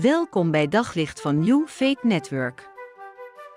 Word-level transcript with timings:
Welkom 0.00 0.50
bij 0.50 0.68
Daglicht 0.68 1.20
van 1.20 1.38
New 1.38 1.66
Faith 1.66 2.02
Network. 2.02 2.68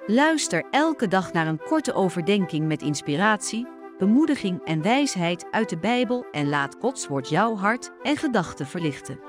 Luister 0.05 0.63
elke 0.71 1.07
dag 1.07 1.33
naar 1.33 1.47
een 1.47 1.63
korte 1.63 1.93
overdenking 1.93 2.67
met 2.67 2.81
inspiratie, 2.81 3.67
bemoediging 3.97 4.65
en 4.65 4.81
wijsheid 4.81 5.45
uit 5.51 5.69
de 5.69 5.77
Bijbel 5.77 6.25
en 6.31 6.49
laat 6.49 6.75
Gods 6.79 7.07
woord 7.07 7.29
jouw 7.29 7.55
hart 7.55 7.91
en 8.03 8.17
gedachten 8.17 8.65
verlichten. 8.65 9.19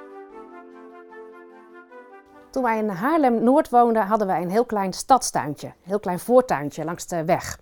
Toen 2.50 2.62
wij 2.62 2.78
in 2.78 2.88
Haarlem-Noord 2.88 3.68
woonden, 3.68 4.06
hadden 4.06 4.26
wij 4.26 4.42
een 4.42 4.50
heel 4.50 4.66
klein 4.66 4.92
stadstuintje, 4.92 5.66
een 5.66 5.74
heel 5.82 6.00
klein 6.00 6.18
voortuintje 6.18 6.84
langs 6.84 7.06
de 7.06 7.24
weg. 7.24 7.58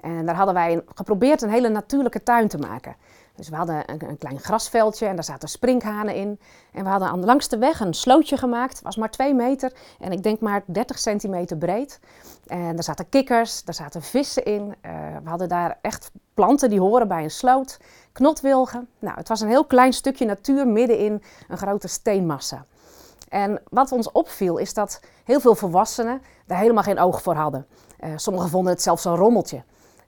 En 0.00 0.26
daar 0.26 0.36
hadden 0.36 0.54
wij 0.54 0.82
geprobeerd 0.94 1.42
een 1.42 1.50
hele 1.50 1.68
natuurlijke 1.68 2.22
tuin 2.22 2.48
te 2.48 2.58
maken. 2.58 2.96
Dus 3.38 3.48
we 3.48 3.56
hadden 3.56 3.82
een, 3.90 4.08
een, 4.08 4.18
klein 4.18 4.38
grasveldje 4.38 5.06
en 5.06 5.14
daar 5.14 5.24
zaten 5.24 5.48
sprinkhanen 5.48 6.14
in. 6.14 6.40
En 6.72 6.84
we 6.84 6.90
hadden 6.90 7.08
aan 7.08 7.20
de 7.20 7.26
langste 7.26 7.58
weg 7.58 7.80
een 7.80 7.94
slootje 7.94 8.36
gemaakt. 8.36 8.82
Was 8.82 8.96
maar 8.96 9.10
2 9.10 9.34
meter 9.34 9.72
en 9.98 10.12
ik 10.12 10.22
denk 10.22 10.40
maar 10.40 10.62
30 10.66 10.98
centimeter 10.98 11.56
breed. 11.56 12.00
En 12.46 12.74
daar 12.74 12.84
zaten 12.84 13.08
kikkers, 13.08 13.64
daar 13.64 13.74
zaten 13.74 14.02
vissen 14.02 14.44
in. 14.44 14.62
Uh, 14.62 14.92
we 15.22 15.28
hadden 15.28 15.48
daar 15.48 15.78
echt 15.80 16.10
planten 16.34 16.70
die 16.70 16.80
horen 16.80 17.08
bij 17.08 17.22
een 17.22 17.30
sloot. 17.30 17.78
Knotwilgen. 18.12 18.88
Nou, 18.98 19.16
het 19.16 19.28
was 19.28 19.40
een 19.40 19.48
heel 19.48 19.64
klein 19.64 19.92
stukje 19.92 20.26
natuur 20.26 20.66
midden 20.66 20.98
in 20.98 21.22
een 21.48 21.58
grote 21.58 21.88
steenmassa. 21.88 22.64
En 23.28 23.62
wat 23.70 23.92
ons 23.92 24.12
opviel 24.12 24.56
is 24.56 24.74
dat 24.74 25.00
heel 25.24 25.40
veel 25.40 25.54
volwassenen 25.54 26.22
daar 26.46 26.58
helemaal 26.58 26.82
geen 26.82 26.98
oog 26.98 27.22
voor 27.22 27.34
hadden. 27.34 27.66
Uh, 28.00 28.10
sommigen 28.16 28.48
vonden 28.48 28.72
het 28.72 28.82
zelfs 28.82 29.04
een 29.04 29.16
rommeltje. 29.16 29.62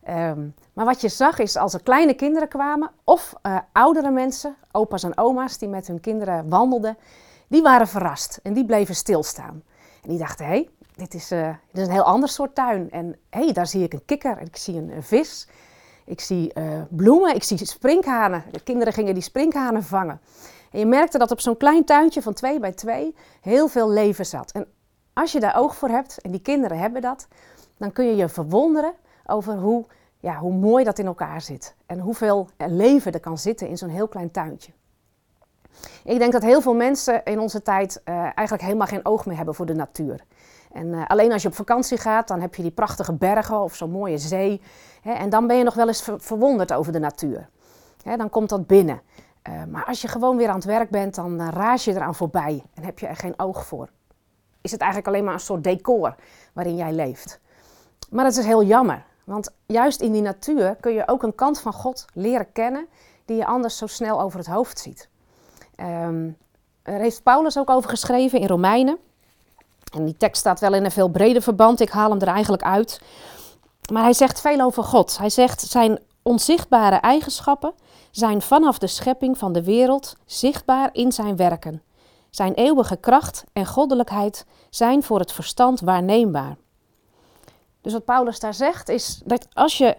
Um, 0.08 0.54
maar 0.72 0.84
wat 0.84 1.00
je 1.00 1.08
zag 1.08 1.38
is 1.38 1.56
als 1.56 1.74
er 1.74 1.82
kleine 1.82 2.14
kinderen 2.14 2.48
kwamen 2.48 2.90
of 3.04 3.34
uh, 3.42 3.58
oudere 3.72 4.10
mensen, 4.10 4.56
opa's 4.72 5.02
en 5.02 5.18
oma's 5.18 5.58
die 5.58 5.68
met 5.68 5.86
hun 5.86 6.00
kinderen 6.00 6.48
wandelden, 6.48 6.96
die 7.48 7.62
waren 7.62 7.88
verrast 7.88 8.40
en 8.42 8.52
die 8.52 8.64
bleven 8.64 8.94
stilstaan. 8.94 9.62
En 10.02 10.08
die 10.08 10.18
dachten, 10.18 10.46
hé, 10.46 10.52
hey, 10.52 10.70
dit, 10.94 11.14
is, 11.14 11.32
uh, 11.32 11.48
dit 11.72 11.80
is 11.82 11.86
een 11.86 11.92
heel 11.92 12.02
ander 12.02 12.28
soort 12.28 12.54
tuin. 12.54 12.90
En 12.90 13.16
hé, 13.30 13.44
hey, 13.44 13.52
daar 13.52 13.66
zie 13.66 13.82
ik 13.82 13.92
een 13.92 14.04
kikker 14.04 14.38
en 14.38 14.46
ik 14.46 14.56
zie 14.56 14.76
een, 14.76 15.02
vis. 15.02 15.48
Ik 16.04 16.20
zie 16.20 16.50
uh, 16.54 16.82
bloemen, 16.88 17.34
ik 17.34 17.42
zie 17.42 17.66
sprinkhanen. 17.66 18.44
De 18.50 18.62
kinderen 18.62 18.92
gingen 18.92 19.14
die 19.14 19.22
sprinkhanen 19.22 19.82
vangen. 19.82 20.20
En 20.70 20.78
je 20.78 20.86
merkte 20.86 21.18
dat 21.18 21.30
op 21.30 21.40
zo'n 21.40 21.56
klein 21.56 21.84
tuintje 21.84 22.22
van 22.22 22.32
twee 22.34 22.60
bij 22.60 22.72
twee 22.72 23.14
heel 23.40 23.68
veel 23.68 23.90
leven 23.90 24.26
zat. 24.26 24.52
En 24.52 24.66
als 25.12 25.32
je 25.32 25.40
daar 25.40 25.56
oog 25.56 25.76
voor 25.76 25.88
hebt, 25.88 26.20
en 26.20 26.30
die 26.30 26.40
kinderen 26.40 26.78
hebben 26.78 27.02
dat, 27.02 27.28
dan 27.78 27.92
kun 27.92 28.04
je 28.04 28.16
je 28.16 28.28
verwonderen 28.28 28.92
over 29.30 29.56
hoe, 29.56 29.84
ja, 30.18 30.36
hoe 30.36 30.52
mooi 30.52 30.84
dat 30.84 30.98
in 30.98 31.06
elkaar 31.06 31.40
zit. 31.40 31.74
En 31.86 31.98
hoeveel 31.98 32.48
leven 32.56 33.12
er 33.12 33.20
kan 33.20 33.38
zitten 33.38 33.68
in 33.68 33.78
zo'n 33.78 33.88
heel 33.88 34.08
klein 34.08 34.30
tuintje. 34.30 34.72
Ik 36.04 36.18
denk 36.18 36.32
dat 36.32 36.42
heel 36.42 36.60
veel 36.60 36.74
mensen 36.74 37.24
in 37.24 37.38
onze 37.38 37.62
tijd 37.62 38.02
uh, 38.04 38.14
eigenlijk 38.20 38.62
helemaal 38.62 38.86
geen 38.86 39.06
oog 39.06 39.26
meer 39.26 39.36
hebben 39.36 39.54
voor 39.54 39.66
de 39.66 39.74
natuur. 39.74 40.24
En 40.72 40.86
uh, 40.86 41.06
alleen 41.06 41.32
als 41.32 41.42
je 41.42 41.48
op 41.48 41.54
vakantie 41.54 41.98
gaat, 41.98 42.28
dan 42.28 42.40
heb 42.40 42.54
je 42.54 42.62
die 42.62 42.70
prachtige 42.70 43.12
bergen 43.12 43.60
of 43.60 43.74
zo'n 43.74 43.90
mooie 43.90 44.18
zee. 44.18 44.60
Hè, 45.02 45.12
en 45.12 45.30
dan 45.30 45.46
ben 45.46 45.56
je 45.56 45.64
nog 45.64 45.74
wel 45.74 45.86
eens 45.86 46.02
ver 46.02 46.20
verwonderd 46.20 46.72
over 46.72 46.92
de 46.92 46.98
natuur. 46.98 47.48
Hè, 48.02 48.16
dan 48.16 48.30
komt 48.30 48.48
dat 48.48 48.66
binnen. 48.66 49.00
Uh, 49.48 49.64
maar 49.64 49.84
als 49.84 50.00
je 50.00 50.08
gewoon 50.08 50.36
weer 50.36 50.48
aan 50.48 50.54
het 50.54 50.64
werk 50.64 50.90
bent, 50.90 51.14
dan 51.14 51.50
raas 51.50 51.84
je 51.84 51.90
eraan 51.90 52.14
voorbij 52.14 52.64
en 52.74 52.82
heb 52.84 52.98
je 52.98 53.06
er 53.06 53.16
geen 53.16 53.38
oog 53.38 53.66
voor. 53.66 53.88
Is 54.60 54.70
het 54.70 54.80
eigenlijk 54.80 55.10
alleen 55.10 55.24
maar 55.24 55.34
een 55.34 55.40
soort 55.40 55.64
decor 55.64 56.14
waarin 56.52 56.76
jij 56.76 56.92
leeft. 56.92 57.40
Maar 58.10 58.24
het 58.24 58.36
is 58.36 58.44
heel 58.44 58.62
jammer, 58.62 59.04
want 59.30 59.50
juist 59.66 60.00
in 60.00 60.12
die 60.12 60.22
natuur 60.22 60.76
kun 60.80 60.92
je 60.92 61.08
ook 61.08 61.22
een 61.22 61.34
kant 61.34 61.60
van 61.60 61.72
God 61.72 62.04
leren 62.12 62.52
kennen 62.52 62.86
die 63.24 63.36
je 63.36 63.46
anders 63.46 63.76
zo 63.76 63.86
snel 63.86 64.20
over 64.20 64.38
het 64.38 64.48
hoofd 64.48 64.78
ziet. 64.78 65.08
Um, 65.76 66.36
er 66.82 66.98
heeft 66.98 67.22
Paulus 67.22 67.58
ook 67.58 67.70
over 67.70 67.90
geschreven 67.90 68.40
in 68.40 68.46
Romeinen. 68.46 68.98
En 69.94 70.04
die 70.04 70.16
tekst 70.16 70.40
staat 70.40 70.60
wel 70.60 70.74
in 70.74 70.84
een 70.84 70.90
veel 70.90 71.08
breder 71.08 71.42
verband. 71.42 71.80
Ik 71.80 71.90
haal 71.90 72.10
hem 72.10 72.20
er 72.20 72.28
eigenlijk 72.28 72.62
uit. 72.62 73.00
Maar 73.92 74.02
hij 74.02 74.12
zegt 74.12 74.40
veel 74.40 74.60
over 74.60 74.84
God. 74.84 75.18
Hij 75.18 75.30
zegt 75.30 75.60
zijn 75.60 75.98
onzichtbare 76.22 76.96
eigenschappen 76.96 77.74
zijn 78.10 78.42
vanaf 78.42 78.78
de 78.78 78.86
schepping 78.86 79.38
van 79.38 79.52
de 79.52 79.64
wereld 79.64 80.16
zichtbaar 80.24 80.90
in 80.92 81.12
zijn 81.12 81.36
werken. 81.36 81.82
Zijn 82.30 82.54
eeuwige 82.54 82.96
kracht 82.96 83.44
en 83.52 83.66
goddelijkheid 83.66 84.46
zijn 84.70 85.02
voor 85.02 85.18
het 85.18 85.32
verstand 85.32 85.80
waarneembaar. 85.80 86.56
Dus 87.80 87.92
wat 87.92 88.04
Paulus 88.04 88.40
daar 88.40 88.54
zegt 88.54 88.88
is 88.88 89.22
dat 89.24 89.48
als 89.52 89.78
je 89.78 89.96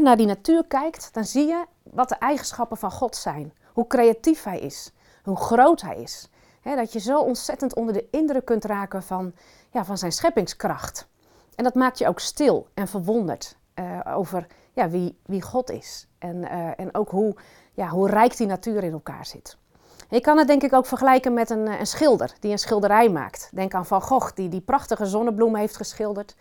naar 0.00 0.16
die 0.16 0.26
natuur 0.26 0.64
kijkt, 0.66 1.08
dan 1.12 1.24
zie 1.24 1.46
je 1.46 1.64
wat 1.82 2.08
de 2.08 2.14
eigenschappen 2.14 2.76
van 2.76 2.90
God 2.90 3.16
zijn. 3.16 3.52
Hoe 3.72 3.86
creatief 3.86 4.42
hij 4.42 4.58
is, 4.58 4.92
hoe 5.22 5.36
groot 5.36 5.80
hij 5.80 5.96
is. 5.96 6.28
Dat 6.62 6.92
je 6.92 7.00
zo 7.00 7.20
ontzettend 7.20 7.74
onder 7.74 7.94
de 7.94 8.08
indruk 8.10 8.44
kunt 8.44 8.64
raken 8.64 9.02
van, 9.02 9.32
ja, 9.70 9.84
van 9.84 9.98
zijn 9.98 10.12
scheppingskracht. 10.12 11.08
En 11.54 11.64
dat 11.64 11.74
maakt 11.74 11.98
je 11.98 12.08
ook 12.08 12.20
stil 12.20 12.68
en 12.74 12.88
verwonderd 12.88 13.56
uh, 13.74 14.00
over 14.16 14.46
ja, 14.72 14.88
wie, 14.88 15.18
wie 15.26 15.42
God 15.42 15.70
is. 15.70 16.06
En, 16.18 16.36
uh, 16.36 16.80
en 16.80 16.94
ook 16.94 17.10
hoe, 17.10 17.34
ja, 17.72 17.88
hoe 17.88 18.08
rijk 18.08 18.36
die 18.36 18.46
natuur 18.46 18.84
in 18.84 18.92
elkaar 18.92 19.26
zit. 19.26 19.56
Je 20.08 20.20
kan 20.20 20.38
het 20.38 20.46
denk 20.46 20.62
ik 20.62 20.72
ook 20.72 20.86
vergelijken 20.86 21.32
met 21.34 21.50
een, 21.50 21.66
een 21.66 21.86
schilder 21.86 22.34
die 22.40 22.52
een 22.52 22.58
schilderij 22.58 23.08
maakt. 23.08 23.50
Denk 23.54 23.74
aan 23.74 23.86
Van 23.86 24.02
Gogh 24.02 24.34
die 24.34 24.48
die 24.48 24.60
prachtige 24.60 25.06
zonnebloem 25.06 25.56
heeft 25.56 25.76
geschilderd. 25.76 26.34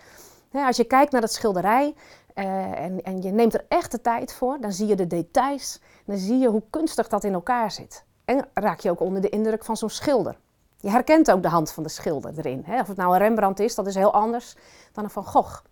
Als 0.52 0.78
je 0.78 0.84
kijkt 0.84 1.12
naar 1.12 1.22
dat 1.22 1.34
schilderij 1.34 1.96
uh, 2.36 2.80
en, 3.04 3.22
je 3.22 3.32
neemt 3.32 3.54
er 3.54 3.66
echt 3.68 3.92
de 3.92 4.02
tijd 4.02 4.34
voor, 4.34 4.58
dan 4.60 4.72
zie 4.72 4.88
je 4.88 4.96
de 4.96 5.08
details. 5.08 5.82
Dan 6.06 6.18
zie 6.18 6.38
je 6.38 6.48
hoe 6.48 6.64
kunstig 6.70 7.08
dat 7.08 7.24
in 7.24 7.34
elkaar 7.34 7.72
zit. 7.72 8.04
En 8.26 8.48
raak 8.54 8.80
je 8.80 8.90
ook 8.90 9.00
onder 9.00 9.22
de 9.22 9.30
indruk 9.30 9.66
van 9.66 9.78
zo'n 9.78 9.90
schilder. 9.90 10.38
Je 10.78 10.90
herkent 10.90 11.32
ook 11.32 11.42
de 11.42 11.50
hand 11.50 11.72
van 11.72 11.84
de 11.84 11.90
schilder 11.90 12.34
erin. 12.38 12.66
Of 12.68 12.88
het 12.88 12.98
nou 12.98 13.14
een 13.14 13.20
Rembrandt 13.20 13.60
is, 13.60 13.76
dat 13.76 13.88
is 13.88 13.96
heel 13.96 14.14
anders 14.14 14.56
dan 14.92 15.04
een 15.04 15.10
Van 15.10 15.26
Gogh. 15.26 15.64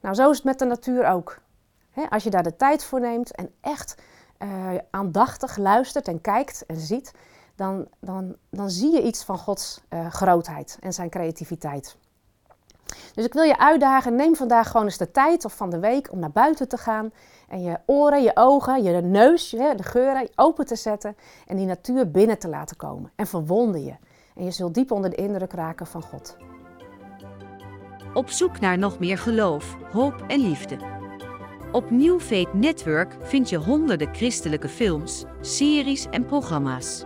Nou, 0.00 0.14
zo 0.14 0.30
is 0.30 0.36
het 0.36 0.44
met 0.44 0.58
de 0.58 0.64
natuur 0.64 1.06
ook. 1.06 1.38
Als 2.10 2.22
je 2.22 2.30
daar 2.30 2.42
de 2.42 2.56
tijd 2.56 2.84
voor 2.84 3.00
neemt 3.00 3.34
en 3.34 3.50
echt 3.60 3.94
uh, 4.38 4.48
aandachtig 4.90 5.56
luistert 5.56 6.08
en 6.08 6.20
kijkt 6.20 6.64
en 6.66 6.76
ziet, 6.76 7.12
dan, 7.54 7.88
dan, 8.00 8.36
dan 8.50 8.70
zie 8.70 8.92
je 8.92 9.02
iets 9.02 9.24
van 9.24 9.38
Gods 9.38 9.80
uh, 9.90 10.10
grootheid 10.10 10.78
en 10.80 10.92
zijn 10.92 11.10
creativiteit. 11.10 11.96
Dus 13.16 13.24
ik 13.24 13.32
wil 13.32 13.42
je 13.42 13.58
uitdagen, 13.58 14.16
neem 14.16 14.36
vandaag 14.36 14.70
gewoon 14.70 14.86
eens 14.86 14.98
de 14.98 15.10
tijd 15.10 15.44
of 15.44 15.56
van 15.56 15.70
de 15.70 15.78
week 15.78 16.12
om 16.12 16.18
naar 16.18 16.30
buiten 16.30 16.68
te 16.68 16.76
gaan 16.76 17.12
en 17.48 17.62
je 17.62 17.78
oren, 17.86 18.22
je 18.22 18.30
ogen, 18.34 18.82
je 18.82 19.00
neus, 19.02 19.50
de 19.50 19.82
geuren 19.82 20.28
open 20.34 20.66
te 20.66 20.76
zetten 20.76 21.16
en 21.46 21.56
die 21.56 21.66
natuur 21.66 22.10
binnen 22.10 22.38
te 22.38 22.48
laten 22.48 22.76
komen. 22.76 23.12
En 23.14 23.26
verwonder 23.26 23.80
je. 23.80 23.94
En 24.34 24.44
je 24.44 24.50
zult 24.50 24.74
diep 24.74 24.90
onder 24.90 25.10
de 25.10 25.16
indruk 25.16 25.52
raken 25.52 25.86
van 25.86 26.02
God. 26.02 26.36
Op 28.14 28.30
zoek 28.30 28.60
naar 28.60 28.78
nog 28.78 28.98
meer 28.98 29.18
geloof, 29.18 29.76
hoop 29.92 30.24
en 30.26 30.40
liefde. 30.40 30.76
Op 31.72 31.90
New 31.90 32.20
Faith 32.20 32.54
Network 32.54 33.16
vind 33.20 33.48
je 33.48 33.56
honderden 33.56 34.14
christelijke 34.14 34.68
films, 34.68 35.24
series 35.40 36.06
en 36.10 36.26
programma's. 36.26 37.04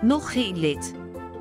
Nog 0.00 0.32
geen 0.32 0.58
lid? 0.58 0.99